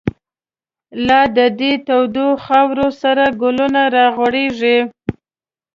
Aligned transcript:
لا 1.07 1.21
د 1.37 1.37
دی 1.59 1.73
تودو 1.87 2.27
خاورو، 2.45 2.87
سره 3.01 3.25
گلونه 3.41 3.83
را 3.95 4.05
غوړیږی 4.15 4.79